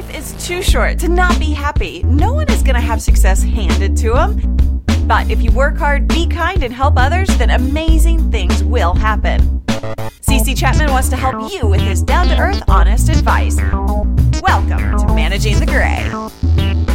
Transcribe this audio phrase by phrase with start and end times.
[0.00, 2.02] Life is too short to not be happy.
[2.04, 4.82] No one is going to have success handed to them.
[5.06, 9.60] But if you work hard, be kind, and help others, then amazing things will happen.
[10.22, 13.56] CC Chapman wants to help you with his down to earth, honest advice.
[14.40, 16.89] Welcome to Managing the Gray.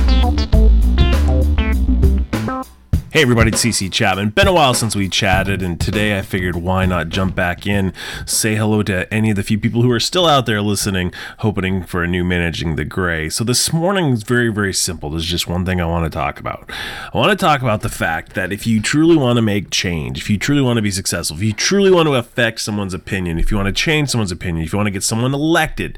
[3.15, 4.31] Hey everybody, it's CC Chapman.
[4.31, 7.93] Been a while since we chatted, and today I figured why not jump back in,
[8.25, 11.83] say hello to any of the few people who are still out there listening, hoping
[11.83, 13.29] for a new Managing the Gray.
[13.29, 15.11] So this morning is very, very simple.
[15.11, 16.69] There's just one thing I want to talk about.
[17.13, 20.17] I want to talk about the fact that if you truly want to make change,
[20.17, 23.39] if you truly want to be successful, if you truly want to affect someone's opinion,
[23.39, 25.97] if you want to change someone's opinion, if you want to get someone elected,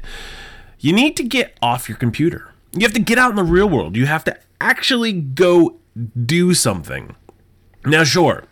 [0.78, 2.52] you need to get off your computer.
[2.74, 3.96] You have to get out in the real world.
[3.96, 5.78] You have to actually go
[6.26, 7.14] do something.
[7.84, 8.44] Now, sure,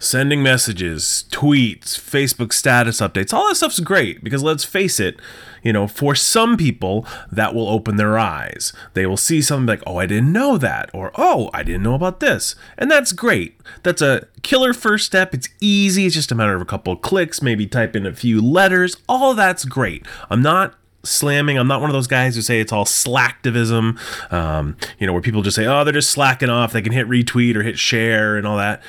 [0.00, 5.20] sending messages, tweets, Facebook status updates, all that stuff's great because let's face it,
[5.62, 8.72] you know, for some people, that will open their eyes.
[8.94, 11.94] They will see something like, oh, I didn't know that, or oh, I didn't know
[11.94, 12.54] about this.
[12.78, 13.60] And that's great.
[13.82, 15.34] That's a killer first step.
[15.34, 16.06] It's easy.
[16.06, 18.96] It's just a matter of a couple of clicks, maybe type in a few letters.
[19.06, 20.06] All that's great.
[20.30, 21.58] I'm not slamming.
[21.58, 25.22] I'm not one of those guys who say it's all slacktivism, um, you know, where
[25.22, 26.72] people just say, oh, they're just slacking off.
[26.72, 28.82] They can hit retweet or hit share and all that.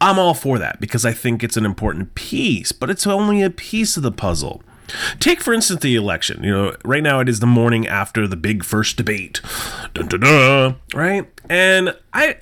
[0.00, 3.50] I'm all for that because I think it's an important piece, but it's only a
[3.50, 4.62] piece of the puzzle.
[5.18, 6.42] Take, for instance, the election.
[6.42, 9.40] You know, right now it is the morning after the big first debate.
[9.94, 11.28] Dun, dun, dun, right?
[11.50, 12.36] And I,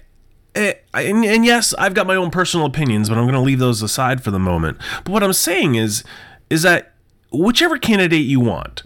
[0.55, 3.59] eh, and, and yes, I've got my own personal opinions, but I'm going to leave
[3.59, 4.79] those aside for the moment.
[5.05, 6.05] But what I'm saying is,
[6.51, 6.95] is that
[7.33, 8.83] whichever candidate you want,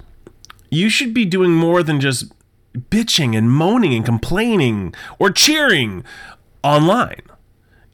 [0.71, 2.33] you should be doing more than just
[2.75, 6.05] bitching and moaning and complaining or cheering
[6.63, 7.23] online.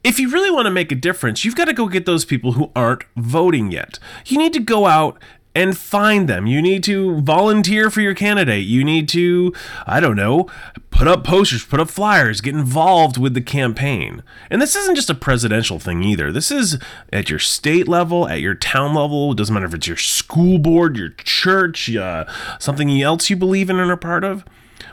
[0.03, 2.53] If you really want to make a difference, you've got to go get those people
[2.53, 3.99] who aren't voting yet.
[4.25, 5.21] You need to go out
[5.57, 6.45] and find them.
[6.45, 8.67] You need to volunteer for your candidate.
[8.67, 9.55] You need to,
[9.87, 10.47] I don't know,
[10.91, 14.21] put up posters, put up flyers, get involved with the campaign.
[14.51, 16.31] And this isn't just a presidential thing either.
[16.31, 16.77] This is
[17.11, 19.31] at your state level, at your town level.
[19.31, 22.25] It doesn't matter if it's your school board, your church, uh,
[22.59, 24.45] something else you believe in and are part of.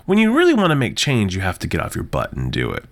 [0.06, 2.50] When you really want to make change, you have to get off your butt and
[2.50, 2.86] do it.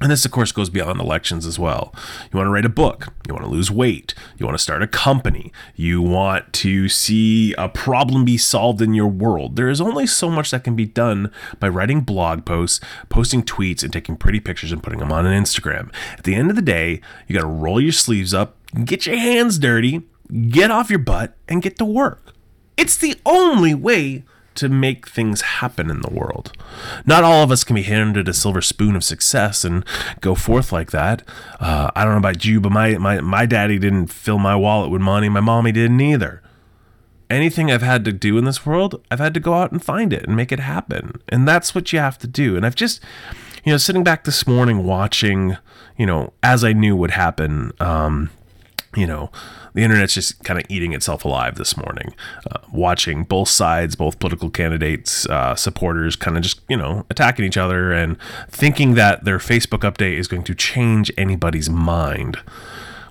[0.00, 1.94] And this, of course, goes beyond elections as well.
[2.32, 3.08] You want to write a book.
[3.28, 4.14] You want to lose weight.
[4.38, 5.52] You want to start a company.
[5.76, 9.56] You want to see a problem be solved in your world.
[9.56, 12.80] There is only so much that can be done by writing blog posts,
[13.10, 15.92] posting tweets, and taking pretty pictures and putting them on an Instagram.
[16.16, 19.18] At the end of the day, you got to roll your sleeves up, get your
[19.18, 20.02] hands dirty,
[20.48, 22.32] get off your butt, and get to work.
[22.78, 24.24] It's the only way
[24.56, 26.52] to make things happen in the world.
[27.06, 29.84] Not all of us can be handed a silver spoon of success and
[30.20, 31.22] go forth like that.
[31.60, 34.90] Uh, I don't know about you, but my, my, my daddy didn't fill my wallet
[34.90, 35.28] with money.
[35.28, 36.42] My mommy didn't either.
[37.28, 40.12] Anything I've had to do in this world, I've had to go out and find
[40.12, 41.22] it and make it happen.
[41.28, 42.56] And that's what you have to do.
[42.56, 43.00] And I've just,
[43.64, 45.56] you know, sitting back this morning watching,
[45.96, 48.30] you know, as I knew would happen, um,
[48.96, 49.30] you know,
[49.74, 52.14] the internet's just kind of eating itself alive this morning,
[52.50, 57.44] uh, watching both sides, both political candidates, uh, supporters, kind of just you know attacking
[57.44, 58.16] each other and
[58.48, 62.38] thinking that their Facebook update is going to change anybody's mind.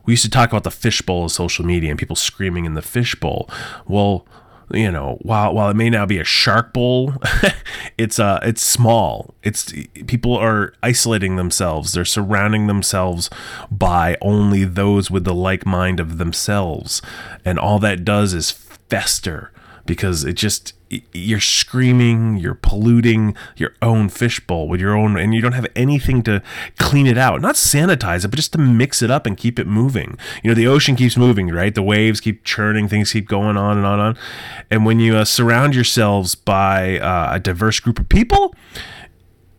[0.06, 2.82] We used to talk about the fishbowl of social media and people screaming in the
[2.82, 3.50] fishbowl.
[3.86, 4.26] Well,
[4.72, 7.16] you know, while while it may now be a shark bowl,
[7.98, 9.34] it's uh it's small.
[9.44, 9.74] It's
[10.08, 11.94] people are isolating themselves.
[11.94, 13.30] They're surrounding themselves
[13.72, 17.02] by only those with the like mind of themselves.
[17.44, 19.52] And all that does is fester
[19.90, 20.74] because it just
[21.14, 26.22] you're screaming, you're polluting your own fishbowl with your own, and you don't have anything
[26.24, 26.44] to
[26.78, 27.42] clean it out.
[27.42, 30.18] Not sanitize it, but just to mix it up and keep it moving.
[30.44, 31.74] You know, the ocean keeps moving, right?
[31.74, 34.24] The waves keep churning, things keep going on and on and on.
[34.70, 38.54] And when you uh, surround yourselves by uh, a diverse group of people,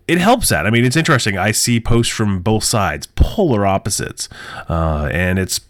[0.07, 0.65] it helps that.
[0.65, 1.37] I mean, it's interesting.
[1.37, 4.29] I see posts from both sides, polar opposites,
[4.69, 5.61] uh, and it's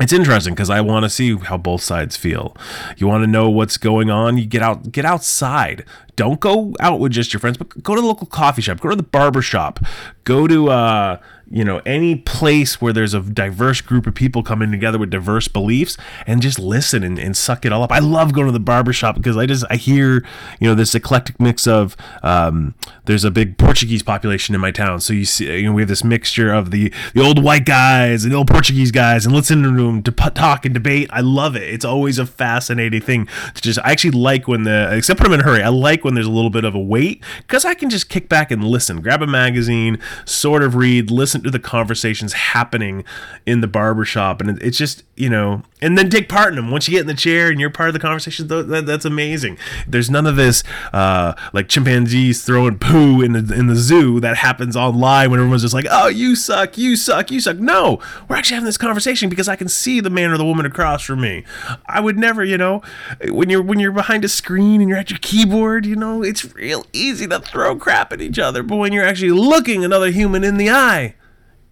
[0.00, 2.56] it's interesting because I want to see how both sides feel.
[2.96, 4.38] You want to know what's going on.
[4.38, 5.84] You get out, get outside.
[6.16, 8.80] Don't go out with just your friends, but go to the local coffee shop.
[8.80, 9.80] Go to the barber shop.
[10.24, 11.18] Go to uh,
[11.50, 15.48] you know any place where there's a diverse group of people coming together with diverse
[15.48, 17.92] beliefs and just listen and, and suck it all up.
[17.92, 20.24] I love going to the barbershop because i just i hear
[20.60, 22.74] you know this eclectic mix of um,
[23.06, 25.00] there's a big portuguese population in my town.
[25.00, 28.24] So you see you know we have this mixture of the the old white guys
[28.24, 31.08] and the old portuguese guys and listen to them to talk and debate.
[31.12, 31.62] I love it.
[31.62, 35.34] It's always a fascinating thing to just i actually like when the except when i'm
[35.34, 37.74] in a hurry i like when there's a little bit of a wait because i
[37.74, 41.58] can just kick back and listen grab a magazine sort of read listen listen to
[41.58, 43.04] the conversations happening
[43.46, 46.70] in the barbershop and it's just you know, and then take part in them.
[46.70, 49.58] Once you get in the chair and you're part of the conversation, that, that's amazing.
[49.86, 50.64] There's none of this
[50.94, 55.60] uh, like chimpanzees throwing poo in the in the zoo that happens online when everyone's
[55.60, 59.28] just like, "Oh, you suck, you suck, you suck." No, we're actually having this conversation
[59.28, 61.44] because I can see the man or the woman across from me.
[61.84, 62.80] I would never, you know,
[63.28, 66.54] when you're when you're behind a screen and you're at your keyboard, you know, it's
[66.54, 68.62] real easy to throw crap at each other.
[68.62, 71.14] But when you're actually looking another human in the eye,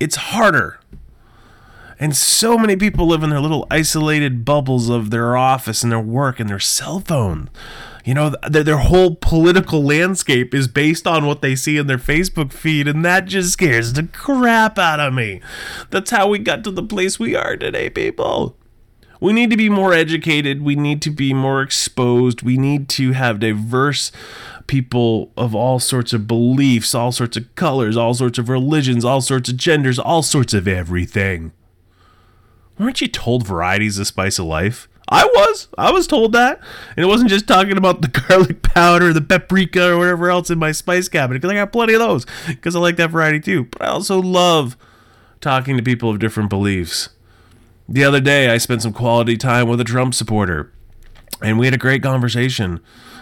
[0.00, 0.81] it's harder.
[2.00, 5.99] And so many people live in their little isolated bubbles of their office and their
[5.99, 7.50] work and their cell phone.
[8.05, 11.99] You know, their, their whole political landscape is based on what they see in their
[11.99, 15.41] Facebook feed, and that just scares the crap out of me.
[15.91, 18.56] That's how we got to the place we are today, people.
[19.20, 20.62] We need to be more educated.
[20.62, 22.43] We need to be more exposed.
[22.43, 24.12] We need to have diverse
[24.67, 29.20] people of all sorts of beliefs, all sorts of colors, all sorts of religions, all
[29.20, 31.53] sorts of genders, all sorts of everything.
[32.79, 34.88] Weren't you told variety's the spice of life?
[35.09, 35.69] I was.
[35.76, 36.61] I was told that.
[36.97, 40.59] And it wasn't just talking about the garlic powder, the paprika, or whatever else in
[40.59, 43.64] my spice cabinet, because I got plenty of those, because I like that variety too.
[43.64, 44.76] But I also love
[45.41, 47.09] talking to people of different beliefs.
[47.90, 50.70] The other day, I spent some quality time with a Trump supporter,
[51.40, 52.81] and we had a great conversation.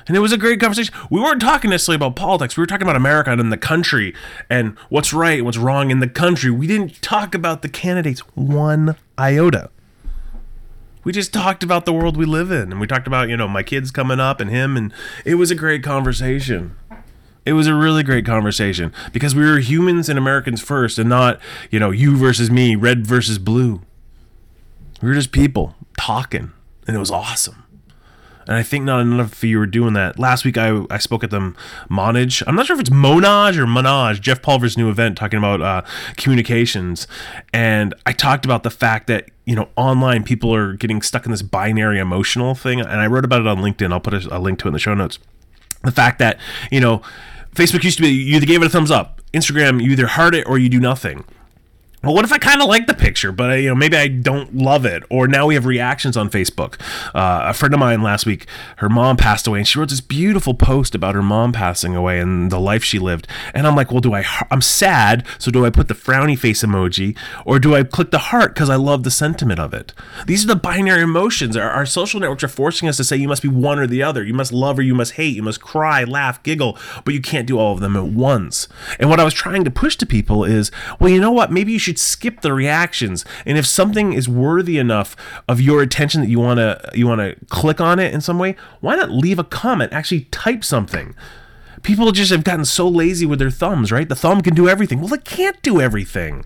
[0.09, 0.93] And it was a great conversation.
[1.09, 2.57] We weren't talking necessarily about politics.
[2.57, 4.13] We were talking about America and the country
[4.51, 6.51] and what's right what's wrong in the country.
[6.51, 9.71] We didn't talk about the candidates one iota.
[11.05, 12.73] We just talked about the world we live in.
[12.73, 14.77] And we talked about, you know, my kids coming up and him.
[14.77, 14.93] And
[15.25, 16.75] it was a great conversation.
[17.45, 21.39] It was a really great conversation because we were humans and Americans first and not,
[21.71, 23.83] you know, you versus me, red versus blue.
[25.03, 26.53] We were just people talking.
[26.87, 27.67] And it was awesome
[28.47, 30.19] and I think not enough of you were doing that.
[30.19, 31.55] Last week I, I spoke at the
[31.89, 32.43] Monage.
[32.47, 35.83] I'm not sure if it's Monage or Monage, Jeff Pulver's new event talking about uh,
[36.17, 37.09] communications,
[37.53, 41.33] and I talked about the fact that you know online people are getting stuck in
[41.33, 43.93] this binary emotional thing, and I wrote about it on LinkedIn.
[43.93, 45.19] I'll put a, a link to it in the show notes.
[45.83, 46.39] The fact that
[46.71, 47.03] you know
[47.55, 50.35] Facebook used to be you either gave it a thumbs up, Instagram you either heart
[50.35, 51.25] it or you do nothing
[52.03, 54.57] well, what if I kind of like the picture, but you know maybe I don't
[54.57, 55.03] love it?
[55.11, 56.81] Or now we have reactions on Facebook.
[57.15, 58.47] Uh, a friend of mine last week,
[58.77, 62.21] her mom passed away, and she wrote this beautiful post about her mom passing away
[62.21, 63.27] and the life she lived.
[63.55, 64.25] And I'm like, well, do I?
[64.51, 68.19] I'm sad, so do I put the frowny face emoji, or do I click the
[68.19, 69.93] heart because I love the sentiment of it?
[70.27, 71.57] These are the binary emotions.
[71.57, 74.03] Our, our social networks are forcing us to say you must be one or the
[74.03, 74.23] other.
[74.23, 75.35] You must love or you must hate.
[75.35, 78.69] You must cry, laugh, giggle, but you can't do all of them at once.
[79.01, 80.71] And what I was trying to push to people is,
[81.01, 81.51] well, you know what?
[81.51, 83.25] Maybe you should should skip the reactions.
[83.45, 85.17] And if something is worthy enough
[85.49, 88.39] of your attention that you want to you want to click on it in some
[88.39, 89.93] way, why not leave a comment?
[89.93, 91.15] Actually type something.
[91.83, 94.09] People just have gotten so lazy with their thumbs, right?
[94.09, 95.01] The thumb can do everything.
[95.01, 96.45] Well, it can't do everything.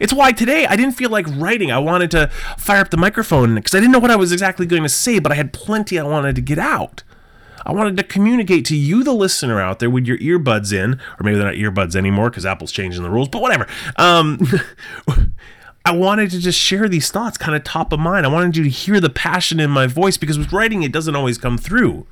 [0.00, 1.70] It's why today I didn't feel like writing.
[1.70, 4.64] I wanted to fire up the microphone because I didn't know what I was exactly
[4.64, 7.02] going to say, but I had plenty I wanted to get out.
[7.64, 11.22] I wanted to communicate to you, the listener out there, with your earbuds in, or
[11.22, 13.66] maybe they're not earbuds anymore because Apple's changing the rules, but whatever.
[13.96, 14.40] Um,
[15.86, 18.24] I wanted to just share these thoughts kind of top of mind.
[18.24, 21.14] I wanted you to hear the passion in my voice because with writing, it doesn't
[21.14, 22.06] always come through.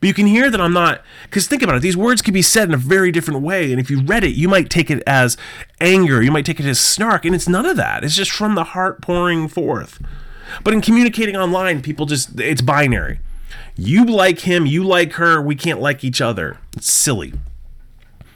[0.00, 2.42] But you can hear that I'm not, because think about it, these words can be
[2.42, 3.70] said in a very different way.
[3.70, 5.36] And if you read it, you might take it as
[5.80, 8.04] anger, you might take it as snark, and it's none of that.
[8.04, 10.02] It's just from the heart pouring forth.
[10.62, 13.20] But in communicating online, people just, it's binary.
[13.76, 16.58] You like him, you like her, we can't like each other.
[16.76, 17.32] It's silly.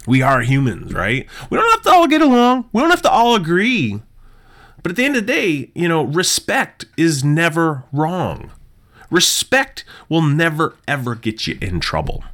[0.07, 1.27] We are humans, right?
[1.51, 2.69] We don't have to all get along.
[2.73, 4.01] We don't have to all agree.
[4.83, 8.51] But at the end of the day, you know, respect is never wrong.
[9.11, 12.25] Respect will never, ever get you in trouble.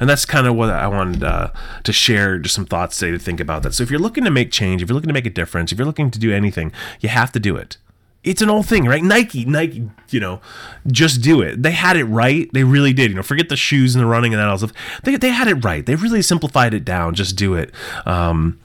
[0.00, 1.50] And that's kind of what I wanted uh,
[1.84, 3.74] to share, just some thoughts today to think about that.
[3.74, 5.78] So if you're looking to make change, if you're looking to make a difference, if
[5.78, 7.78] you're looking to do anything, you have to do it
[8.24, 9.02] it's an old thing, right?
[9.02, 10.40] Nike, Nike, you know,
[10.86, 11.62] just do it.
[11.62, 12.48] They had it right.
[12.52, 13.10] They really did.
[13.10, 14.72] You know, forget the shoes and the running and that all stuff.
[15.02, 15.84] They, they had it right.
[15.84, 17.14] They really simplified it down.
[17.14, 17.72] Just do it.
[18.06, 18.60] Um,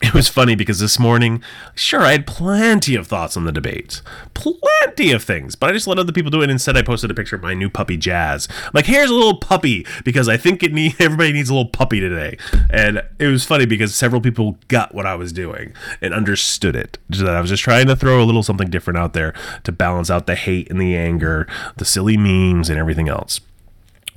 [0.02, 1.42] it was funny because this morning,
[1.74, 4.00] sure, I had plenty of thoughts on the debates,
[4.32, 6.48] plenty of things, but I just let other people do it.
[6.48, 8.48] Instead, I posted a picture of my new puppy Jazz.
[8.50, 11.68] I'm like, here's a little puppy because I think it need everybody needs a little
[11.68, 12.38] puppy today.
[12.70, 16.96] And it was funny because several people got what I was doing and understood it.
[17.10, 20.10] That I was just trying to throw a little something different out there to balance
[20.10, 23.40] out the hate and the anger, the silly memes, and everything else.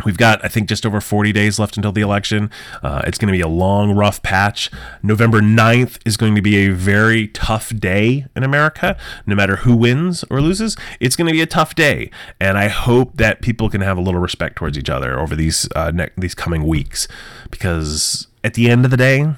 [0.06, 2.50] We've got, I think, just over 40 days left until the election.
[2.82, 4.70] Uh, it's going to be a long, rough patch.
[5.02, 8.98] November 9th is going to be a very tough day in America.
[9.26, 12.10] No matter who wins or loses, it's going to be a tough day.
[12.40, 15.68] And I hope that people can have a little respect towards each other over these
[15.76, 17.08] uh, ne- these coming weeks,
[17.50, 19.34] because at the end of the day,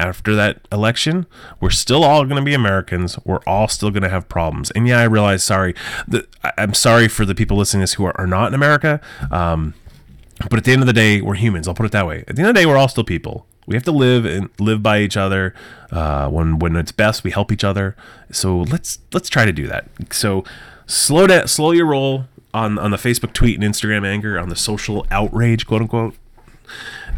[0.00, 1.26] after that election,
[1.60, 3.18] we're still all going to be Americans.
[3.24, 4.70] We're all still going to have problems.
[4.70, 5.74] And yeah, I realize, sorry,
[6.08, 6.26] that
[6.56, 9.00] I'm sorry for the people listening to this who are, are not in America.
[9.30, 9.74] Um,
[10.48, 11.68] but at the end of the day, we're humans.
[11.68, 12.24] I'll put it that way.
[12.26, 13.46] At the end of the day, we're all still people.
[13.66, 15.54] We have to live and live by each other.
[15.90, 17.94] Uh, when when it's best, we help each other.
[18.32, 19.88] So let's let's try to do that.
[20.10, 20.44] So
[20.86, 24.56] slow down, slow your roll on on the Facebook tweet and Instagram anger, on the
[24.56, 26.14] social outrage, quote unquote,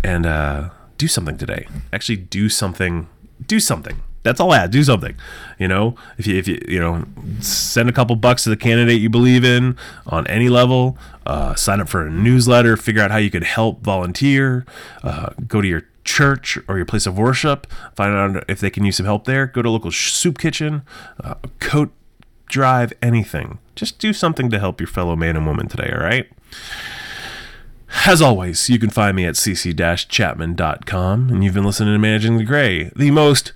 [0.02, 1.66] and uh, do something today.
[1.92, 3.08] Actually, do something.
[3.46, 4.02] Do something.
[4.22, 4.70] That's all I have.
[4.70, 5.16] Do something.
[5.58, 7.04] You know, if you if you you know,
[7.40, 9.76] send a couple bucks to the candidate you believe in
[10.06, 10.96] on any level.
[11.26, 12.76] Uh, sign up for a newsletter.
[12.76, 14.64] Figure out how you could help volunteer.
[15.02, 17.66] Uh, go to your church or your place of worship.
[17.94, 19.46] Find out if they can use some help there.
[19.46, 20.82] Go to local soup kitchen,
[21.22, 21.92] uh, coat
[22.46, 23.58] drive, anything.
[23.74, 25.90] Just do something to help your fellow man and woman today.
[25.92, 26.28] All right.
[28.06, 32.44] As always, you can find me at cc-chapman.com, and you've been listening to Managing the
[32.44, 33.52] Gray, the most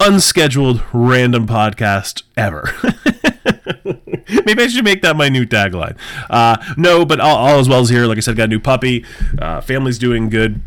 [0.00, 2.72] unscheduled random podcast ever.
[4.46, 5.96] Maybe I should make that my new tagline.
[6.28, 8.06] Uh, no, but all, all as well as here.
[8.06, 9.04] Like I said, got a new puppy.
[9.38, 10.62] Uh, family's doing good.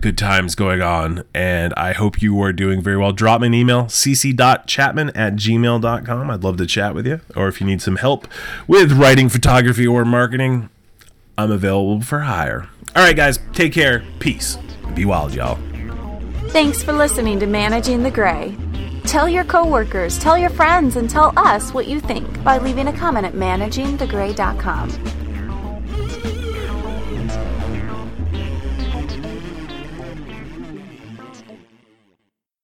[0.00, 3.12] Good times going on, and I hope you are doing very well.
[3.12, 6.30] Drop me an email, cc.chapman at gmail.com.
[6.30, 7.20] I'd love to chat with you.
[7.36, 8.26] Or if you need some help
[8.66, 10.68] with writing, photography, or marketing,
[11.38, 12.68] I'm available for hire.
[12.96, 14.02] All right, guys, take care.
[14.18, 14.58] Peace.
[14.96, 15.60] Be wild, y'all.
[16.48, 18.56] Thanks for listening to Managing the Gray.
[19.04, 22.92] Tell your coworkers, tell your friends, and tell us what you think by leaving a
[22.92, 25.17] comment at managingthegray.com.